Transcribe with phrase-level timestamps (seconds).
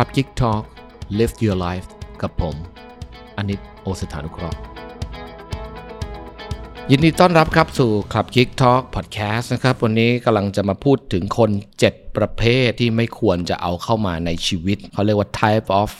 [0.00, 0.62] Club Geek Talk
[1.18, 1.88] Live Your Life
[2.22, 2.54] กับผม
[3.36, 4.58] อนิตโอสถานุเคราะห์
[6.90, 11.50] ยินดีต้อนรับครับสู่คลับ Geek Talk Podcast นะครับ วันนี้กำลังจะมาพูดถึงคน
[11.84, 15.90] 7 ประเภทที่ไม่ควรจะเอาเข้ามาในชีวิต เขาเรียกว่า type of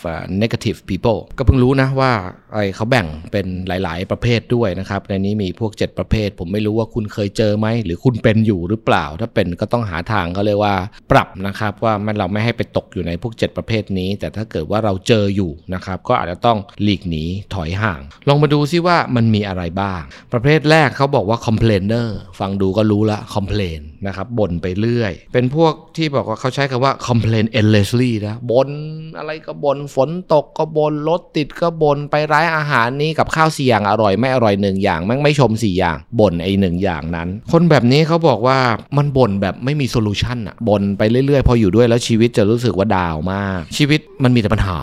[0.41, 2.11] negative people ก็เพิ่งรู้นะว่า
[2.53, 10.75] ไอเขาแบ่งเป็นหลาย ๆ ประเภทด้วยนะครับ ในนี้มีพวก 7 ประเภท ผมไม่รู้ว่าคุณเคยเจอไหม หรือคุณเป็นอยู่หรือเปล่า ถ้าเป็นก็ต้องหาทางเขาเรียกว่า
[11.11, 17.23] ปรับนะครับ ว่ามันเราไม่ให้ไปตกอยู่ในพวก 7 ประเภทนี้ แต่ถ้าเกิดว่าเราเจออยู่นะครับ ก็อาจจะต้องหลีกหนี
[17.53, 20.01] ถอยห่าง ลองมาดูซิว่ามันมีอะไรบ้าง
[20.33, 22.09] ประเภทแรกเขาบอกว่า complainer
[22.39, 28.69] ฟังดูก็รู้ละ complain นะครับบ่นไปเรื่อย เป็นพวกที่บอกว่าเขาใช้คำว่า complain endlessly นะบ่น
[29.17, 38.57] อะไรก็บ่นฝนตกก็บ่นรถติดก็บ่นไปร้ายอาหารนี้กับข้าวสี่อย่างอร่อยไม่อร่อยหนึ่งอย่างแม่งไม่ชมสี่อย่างบ่นไอ้หนึ่งอย่างนั้น คนแบบนี้เขาบอกว่า
[38.97, 44.79] มันบ่นแบบไม่มี solution อะบ่นไปเรื่อยๆ พออยู่ด้วยแล้วชีวิตจะรู้สึกว่า down มาก ชีวิตมันมีแต่ปัญหา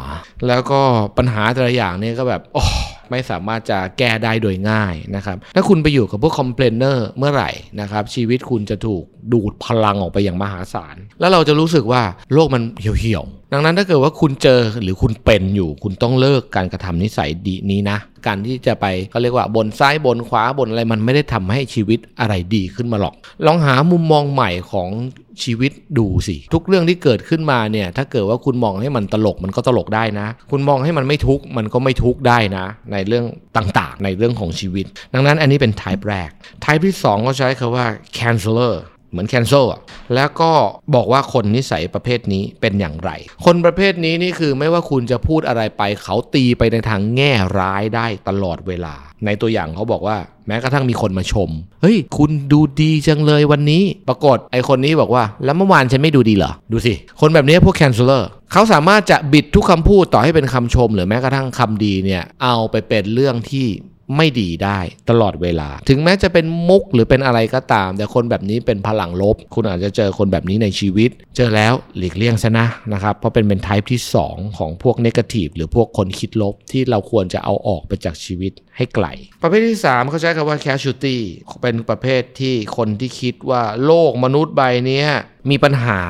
[0.47, 0.80] แล้วก็
[1.19, 2.65] ปัญหาแต่ละอย่างเนี่ยก็แบบโอ้
[3.10, 23.15] ไม่สามารถจะแก้ได้โดยง่ายนะครับถ้าคุณไปอยู่กับพวก complainer เมื่อไหร่นะครับชีวิตคุณจะถูกดูดพลังออกไปอย่างมหาศาล แล้วเราจะรู้สึกว่าโลกมันเหี่ยวๆดังนั้นถ้าเกิดว่าคุณเจอหรือคุณเป็นอยู่ คุณต้องเลิกการกระทำนิสัยดีนี้นะ การที่จะไปเขาเรียกว่าบ่นซ้ายบ่นขวาบ่นอะไรมันไม่ได้ทำให้ชีวิตอะไรดีขึ้นมาหรอก
[23.46, 24.88] ลองหามุมมองใหม่ของ
[25.45, 33.24] ชีวิตดูสิ ทุกเรื่องที่เกิดขึ้นมาเนี่ย ถ้าเกิดว่าคุณมองให้มันตลกมันก็ตลกได้นะ คุณมองให้มันไม่ทุกข์มันก็ไม่ทุกข์ได้นะ ในเรื่อง
[33.56, 36.30] ต่างๆ ในเรื่องของชีวิต ดังนั้นอันนี้เป็น type แรก
[36.65, 37.87] type ที่ 2 ก็ใช้คาว่า
[38.18, 38.74] canceller
[39.16, 39.80] เหมือน cancel อะ
[40.14, 40.50] แล้วก็
[40.95, 43.10] บอกว่าคนนิสัยประเภทนี้เป็นอย่างไร
[43.45, 48.94] คนประเภทนี้นี่คือไม่ว่าคุณจะพูดอะไรไปเขาตีไปในทางแง่ร้ายได้ตลอดเวลา
[49.26, 51.50] ในตัวอย่างเขาบอกว่าแม้กระทั่งมีคนมาชม
[51.82, 58.22] เฮ้ย คุณดูดีจังเลยวันนี้ ปรากฏไอคนนี้บอกว่า แล้วเมื่อวานฉันไม่ดูดีเหรอ ดูสิ คนแบบนี้พวก canceller
[58.52, 63.66] เขาสามารถจะบิดทุกคำพูดต่อให้เป็นคำชม หรือแม้กระทั่งคำดีเนี่ย เอาไปเป็นเรื่องที่
[64.16, 64.78] ไม่ดีได้
[65.10, 74.00] ตลอดเวลา ถึงแม้จะเป็นมุกหรือเป็นอะไรก็ตาม แต่คนแบบนี้เป็นพลังลบ คุณอาจจะเจอคนแบบนี้ในชีวิต เจอแล้วหลีกเลี่ยงซะนะนะครับ เพราะเป็นเป็นไทป์ที่
[74.31, 79.06] 2 ของพวกเนกาทีฟหรือพวกคนคิดลบที่เราควรจะเอาออกไปจากชีวิตให้ไกล
[79.43, 81.17] ประเภทที่ 3 เขาใช้คำว่า casualty
[81.62, 85.03] เป็นประเภทที่คนที่คิดว่าโลกมนุษย์ใบนี้
[85.51, 86.01] มีปัญหา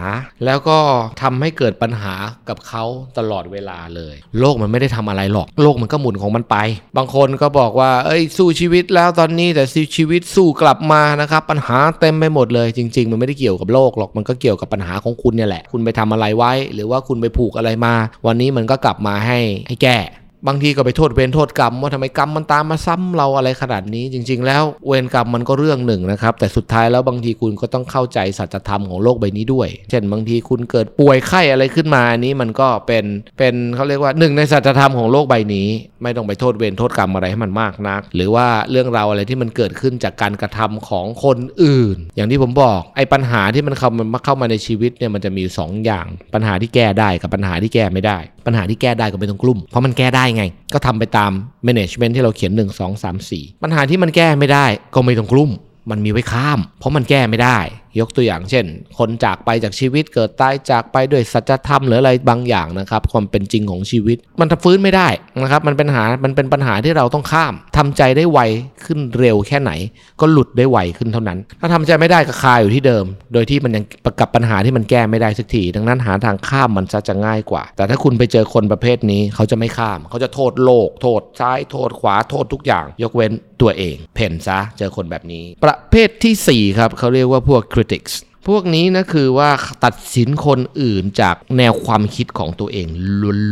[0.45, 0.79] แล้วก็
[1.23, 2.15] ทำให้เกิดปัญหา
[2.49, 2.85] กับเขา
[3.19, 6.57] ตลอดเวลาเลย โลกมันไม่ได้ทำอะไรหรอก โลกมันก็หมุนของมันไป
[6.97, 9.65] บางคนก็บอกว่า เอ้ยสู้ชีวิตแล้วตอนนี้แต่
[9.97, 17.95] ชีวิตสู้กลับมานะครับ ปัญหาเต็มไปหมดเลยจริง ๆ มันไม่ได้เกี่ยวกับโลกหรอกมันก็เกี่ยวกับปัญหาของคุณเนี่ยแหละ คุณไปทำอะไรไว้ หรือว่าคุณไปผูกอะไรมา
[18.27, 19.39] วันนี้มันก็กลับมาให้
[19.69, 19.99] ให้แก้
[20.47, 33.05] บางทีก็ไปโทษเวรโทษกรรมว่าทำไมกรรมมันตามมาซ้ำเราอะไรขนาดนี้ จริง ๆ แล้วเวรกรรมมันก็เรื่องหนึ่งนะครับ แต่สุดท้ายแล้วบางทีคุณก็ต้องเข้าใจสัจธรรมของโลกใบนี้ด้วย เช่นบางทีคุณเกิดป่วยไข้อะไรขึ้นมาอันนี้มันก็เป็น
[33.39, 35.69] เป็นเขาเรียกว่าหนึ่งในสัจธรรมของโลกใบนี้
[36.03, 51.31] ไม่ต้องไปโทษเวรโทษกรรมอะไรให้มันมากนัก หรือว่าเรื่องราวอะไรที่มันเกิดขึ้นจากการกระทำของคนอื่น อย่างที่ผมบอกไอ้ปัญหาที่มันเข้ามันเข้ามาในชีวิตเนี่ยมันจะมีอยู่สองอย่าง ปัญหาที่แก้ได้กับปัญหาที่แก้ไม่ได้ ปัญหาที่แก้ได้ก็ไม่ต้องกลุ่มเพราะมันแก้ได้ไง ก็ทำไปตาม
[51.67, 55.51] management ที่เราเขียน 1 2 3 4 ปัญหาที่มันแก้ไม่ได้ก็ไม่ต้องกลุ่ม
[55.91, 57.59] มันมีไว้ข้าม เพราะมันแก้ไม่ได้
[58.01, 58.65] ยกตัวอย่างเช่น
[58.99, 65.09] คนจากไปจากชีวิตเกิดตายจากไปด้วยสัจธรรมหรืออะไรบางอย่างนะครับ ความเป็นจริงของชีวิต มันฟื้นไม่ได้
[65.43, 68.41] นะครับ มันเป็นหามันเป็นปัญหาที่เราต้องข้ามทำใจได้ไว
[68.85, 69.73] ขึ้นเร็วแค่ไหน
[70.21, 88.15] ก็หลุดได้ไวขึ้นเท่านั้น ถ้าทำใจไม่ได้ก็คาอยู่ที่เดิม โดยที่มันยังประกับปัญหาที่มันแก้ไม่ได้สักทีดังนั้นหาทางข้ามมันซะจะง่ายกว่า แต่ถ้าคุณไปเจอคนประเภทนี้เขาจะไม่ข้าม เขาจะโทษโลก โทษซ้ายโทษขวาโทษทุกอย่าง ยกเว้นตัวเอง เพ่นซะเจอคนแบบนี้ ประเภทที่ 4 ครับเขาเรียกว่าพวก critics
[88.49, 89.51] พวกนี้นะคือว่า
[89.85, 92.87] ตัดสินคนอื่นจากแนวความคิดของตัวเอง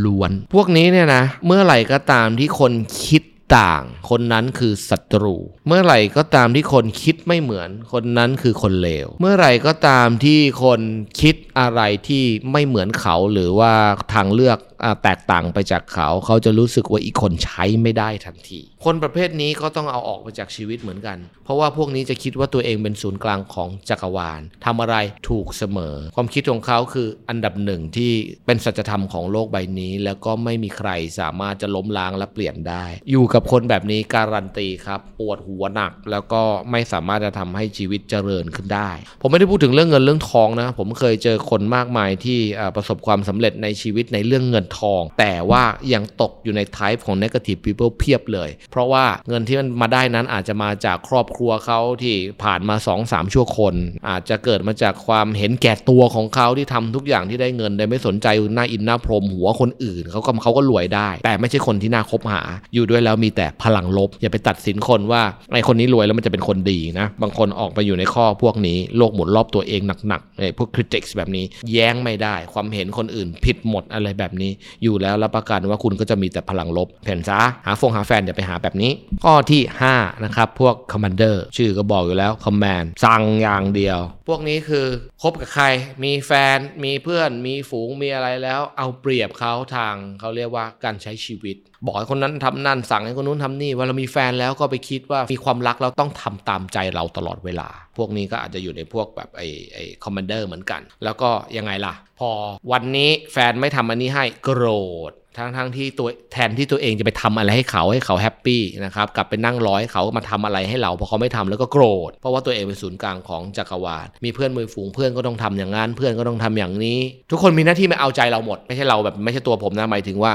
[0.07, 2.73] ล้วนๆ พวกนี้เนี่ยนะ เมื่อไหร่ก็ตามที่คน
[3.07, 3.23] คิด
[3.59, 10.81] ต่าง คนนั้นคือศัตรู เมื่อไหร่ก็ตามที่คนคิดไม่เหมือน คนนั้นคือคนเลว เมื่อไหร่ก็ตามที่คน
[11.21, 13.73] คิดอะไรที่ไม่เหมือนเขาหรือว่า
[14.15, 14.59] ทางเลือก
[15.03, 24.97] แตกต่างไปจากเขา เขาจะรู้สึกว่าอีกคนใช้ไม่ได้ทันที คนประเภทนี้ก็ต้องเอาออกไปจากชีวิตเหมือนกัน เพราะว่าพวกนี้จะคิดว่าตัวเองเป็นศูนย์กลางของจักรวาลทำอะไร
[25.29, 28.13] ถูกเสมอ ความคิดของเขาคืออันดับหนึ่งที่
[28.47, 42.39] เป็นสัจธรรมของโลกใบนี้ แล้วก็ไม่มีใครสามารถจะล้มล้างและเปลี่ยนได้ อยู่กับคนแบบนี้การันตีครับ ปวดหัวหนักแล้วก็ไม่สามารถจะทำให้ชีวิตเจริญขึ้นได้ ผมไม่ได้พูดถึงเรื่องเงินเรื่องทองนะ ผมเคยเจอคนมากมายที่
[42.77, 45.63] ประสบความสำเร็จในชีวิตในเรื่องเงินทอง แต่ว่า
[45.93, 52.75] ยังตกอยู่ใน type ของ negative people เพียบเลย เพราะว่าเงินที่มันมาได้นั้นอาจจะมาจากครอบครัวเขาที่ผ่านมา
[53.05, 53.75] 2-3 ชั่วคน
[54.09, 62.43] อาจจะเกิดมาจากความเห็นแก่ตัวของเขาที่ทำทุกอย่างที่ได้เงินโดยไม่สนใจหน้าอินหน้าพรมหัวคนอื่นเขาก็เขาก็รวยได้ แต่ไม่ใช่คนที่น่าคบหา
[62.75, 65.23] อยู่ด้วยแล้วมีแต่พลังลบ อย่าไปตัดสินคนว่า
[65.53, 74.51] ไอ้คนนี้รวยแล้วมันจะเป็นคนดีนะบางคนออกไปอยู่ในข้อพวกนี้โลกหมุนรอบตัวเองหนักๆไอ้พวกคริติกส์แบบนี้แย้งไม่ได้ ความเห็นคนอื่นผิดหมดอะไรแบบนี้
[74.83, 78.93] อยู่แล้วรับประกันว่าคุณก็จะมีแต่พลังลบเห็นซะหาฟงหาแฟนอย่าไปหาแบบนี้
[79.25, 79.63] ข้อที่
[79.93, 84.87] 5นะครับพวกคอมมานเดอร์ชื่อก็บอกอยู่แล้วคอมมานสั่งอย่างเดียว พวกนี้คือ
[85.23, 85.67] คบกับใคร
[86.05, 102.31] มีแฟนมีเพื่อนมีฝูงมีอะไรแล้ว เอาเปรียบเขาทางเขาเรียกว่าการใช้ชีวิต บอกให้คนนั้นทำนั่นสั่งให้คนนู้นทำนี่ว่าเรามีแฟนแล้วก็ไปคิดว่ามีความรักเราต้องทำตามใจเราตลอดเวลา พวกนี้ก็อาจจะอยู่ในพวกแบบไอ้ไอ้ commander เหมือนกัน แล้วก็ยังไงล่ะ พอ
[102.73, 104.65] วันนี้แฟนไม่ทำอันนี้ให้โกร
[105.11, 116.99] ธ ทั้งทั้งที่ตัวแทนที่ตัวเองจะไปทำอะไรให้เขาให้เขา happy นะครับกลับไปนั่งรอให้เขามาทำอะไรให้เราพอเขาไม่ทำแล้วก็โกรธ เพราะว่าตัวเองเป็นศูนย์กลางของจักรวาลมีเพื่อนมีฝูงเพื่อนก็ต้องทำอย่างนั้นเพื่อนก็ต้องทำอย่างนี้
[117.31, 120.33] ทุกคนมีหน้าที่มาเอาใจเราหมด ไม่ใช่เราแบบไม่ใช่ตัวผมนะหมายถึงว่า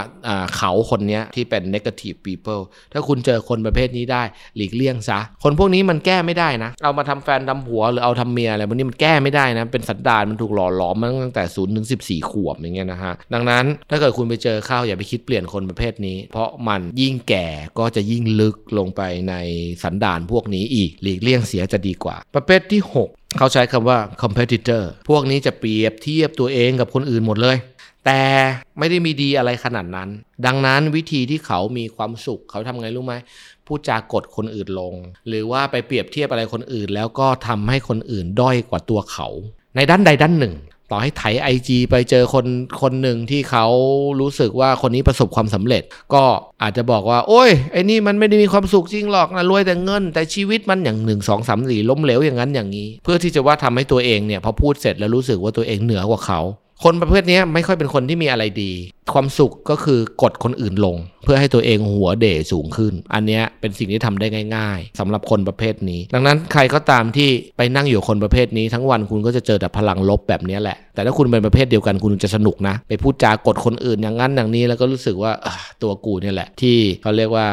[0.58, 2.62] เขาคนนี้ที่เป็น negative people
[2.94, 4.24] ถ้าคุณเจอคนประเภทนี้ได้
[4.56, 17.48] หลีกเลี่ยงซะ คนพวกนี้มันแก้ไม่ได้นะเอามาทำแฟนทำผัวหรือเอาทำเมียอะไรพวกนี้มันแก้ไม่ได้นะเป็นสันดานมันถูกหล่อหลอมมาตั้งแต่ศูนย์ถึงสิบสี่ขวบอย่างเงี้ยนะฮะดังนั้นถ้าเกิดคุณไปเจอเข้าอย่าไปคิดเปลี่ยนคนประเภทนี้ เพราะมันยิ่งแก่
[17.80, 19.36] ก็จะยิ่งลึกลงไปใน
[19.84, 27.58] สันดานพวกนี้อีกหลีกเลี่ยงเสียจะดีกว่า ประเภทที่ 6 เขาใช้คำว่า competitor พวกนี้จะเปรียบเทียบตัวเองกับคนอื่นหมดเลย
[28.06, 28.24] แต่
[28.80, 30.10] ไม่ได้มีดีอะไรขนาดนั้น
[30.46, 33.16] ดังนั้นวิธีที่เขามีความสุขเขาทำไงรู้ไหม
[33.68, 34.94] พูดจากดคนอื่นลง
[35.28, 39.28] หรือว่าไปเปรียบเทียบอะไรคนอื่น แล้วก็ทำให้คนอื่นด้อยกว่าตัวเขา
[39.76, 40.56] ในด้านใดด้านหนึ่ง
[40.92, 42.46] ต่อให้ไถไอจีไปเจอคน
[42.82, 43.66] คนหนึ่งที่เขา
[44.22, 45.84] รู้สึกว่าคนนี้ประสบความสำเร็จ
[46.14, 46.24] ก็
[46.62, 56.42] อาจจะบอกว่า โอ้ยไอ้นี่มันไม่ได้มีความสุขจริงหรอกนะรวยแต่เงิน แต่ชีวิตมันอย่างหนึ่งสองสามสี่ล้มเหลวอย่างนั้นอย่างนี้ เพื่อที่จะว่าทำให้ตัวเองเนี่ยพอพูดเสร็จแล้วรู้สึกว่าตัวเองเหนือกว่าเขา
[56.84, 58.72] คนประเภทนี้ไม่ค่อยเป็นคนที่มีอะไรดี
[59.14, 75.32] ความสุขก็คือกดคนอื่นลง เพื่อให้ตัวเองหัวเด่สูงขึ้น อันนี้เป็นสิ่งที่ทำได้ง่าย ๆสำหรับคนประเภทนี้ ดังนั้นใครก็ตามที่ไปนั่งอยู่คนประเภทนี้ ทั้งวันคุณก็จะเจอแต่พลังลบแบบนี้แหละ แต่ถ้าคุณเป็นประเภทเดียวกันคุณจะสนุกนะ ไปพูดจากดคนอื่นอย่างนั้นอย่างนี้แล้วก็รู้สึกว่า
[75.84, 77.48] ตัวกูเนี่ยแหละ ที่เขาเรียกว่า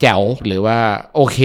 [0.00, 0.78] แจ๋วหรือว่า
[1.16, 1.40] โอเค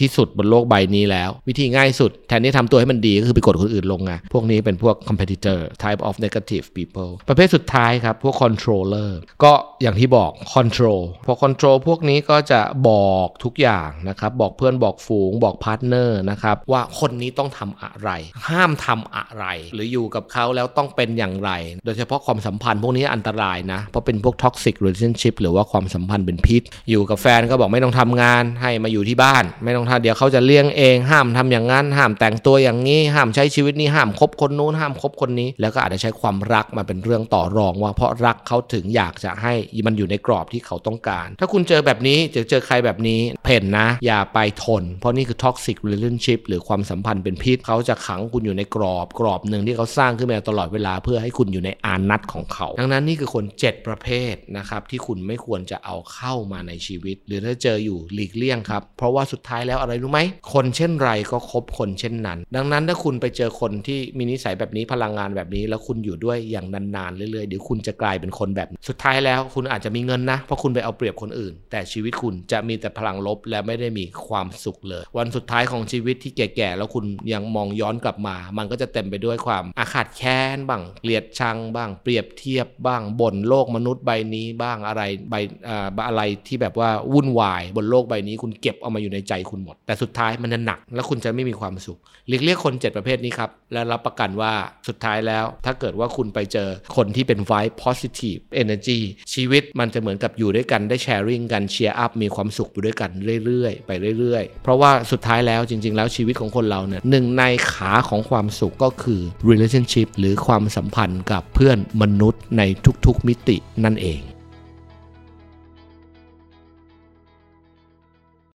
[0.00, 9.10] ที่สุดบนโลกใบนี้แล้ว วิธีง่ายสุด แทนที่ทำตัวให้มันดีก็คือไปกดคนอื่นลงไงพวกนี้เป็นพวก competitor type of negative people ประเภทสุดท้ายครับพวก control controller
[9.44, 9.52] ก็
[9.82, 18.10] อย่างที่บอก control พอ control พวกนี้ก็จะบอกทุกอย่างนะครับ บอกเพื่อนบอกฝูงบอก partner นะครับ ว่าคนนี้ต้องทำอะไร
[18.48, 21.50] ห้ามทำอะไร หรืออยู่กับเขาแล้วต้องเป็นอย่างไร
[21.84, 39.52] โดยเฉพาะความสัมพันธ์พวกนี้อันตรายนะ เพราะเป็นพวก toxic relationship หรือว่าความสัมพันธ์เป็นพิษ อยู่กับแฟนก็บอกไม่ต้องทำงาน ให้มาอยู่ที่บ้าน ไม่ต้องทำเดี๋ยวเขาจะเลี้ยงเอง ห้ามทำอย่างนั้น ห้ามแต่งตัวอย่างนี้ ห้ามใช้ชีวิตนี้ ห้ามคบคนนู้น ห้ามคบคนนี้ แล้วก็อาจจะใช้ความรักมาเป็นเรื่องต่อรองว่าเพราะรักเขาถึงอยากจะให้
[39.86, 60.20] มันอยู่ในกรอบที่เขาต้องการ ถ้าคุณเจอแบบนี้จอเจอใครแบบนี้เพ่นนะ อย่าไปทน เพราะนี่คือ toxic relationship หรือความสัมพันธ์เป็นพิษเขาจะขังคุณอยู่ในกรอบกรอบหนึ่งที่เขาสร้างขึ้นมาตลอดเวลาเพื่อให้คุณอยู่ในอานัตของเขา ดังนั้นนี่คือคน 7 ประเภทนะครับที่คุณไม่ควรจะเอาเข้ามาในชีวิต หรือถ้าเจออยู่หลีกเลี่ยงครับ เพราะว่าสุดท้ายแล้วอะไรรู้ไหม
[60.52, 66.66] คนเช่นไรก็คบคนเช่นนั้น ดังนั้นถ้าคุณไปเจอคนที่มีนิสัยแบบนี้พลังงานแบบนี้ แล้วคุณอยู่ด้วยอย่าง
[66.96, 85.34] นานๆเรื่อยๆเดี๋ยวคุณจะกลายเป็นคนแบบสุดท้ายแล้วคุณอาจจะมีเงินนะ เพราะคุณไปเอาเปรียบคนอื่น แต่ชีวิตคุณจะมีแต่พลังลบและไม่ได้มีความสุขเลย วันสุดท้ายของชีวิตที่แก่ๆแล้วคุณยังมองย้อนกลับมา มันก็จะเต็มไปด้วยความอาฆาตแค้นบ้างเกลียดชังบ้างเปรียบเทียบบ้างบ่นโลกมนุษย์ใบนี้บ้างอะไรใบ
[85.68, 94.52] อ่าอะไรที่แบบว่าวุ่นวาย บนโลกใบนี้ คุณเก็บเอามาอยู่ในใจคุณหมด แต่สุดท้ายมันจะหนัก แล้วคุณจะไม่มีความสุขเรียกเรียกคน 7 ประเภทนี้ครับและรับประกันว่า
[94.88, 98.31] สุดท้ายแล้ว ถ้าเกิดว่าคุณไปเจอคนที่เป็น vibe positive
[98.62, 99.00] energy
[99.34, 103.10] ชีวิตมันจะเหมือนกับอยู่ด้วยกันได้แชร์ริ่งกันเชียร์อัพมีความสุขไปด้วยกัน
[103.44, 109.20] เรื่อยๆ ไปเรื่อยๆ เพราะว่าสุดท้ายแล้วจริง ๆ แล้วชีวิตของคนเราเนี่ยหนึ่งในขาของความสุขก็คือ
[109.50, 112.62] relationship หรือความสัมพันธ์กับเพื่อนมนุษย์ใน
[113.06, 114.22] ทุกๆมิตินั่นเอง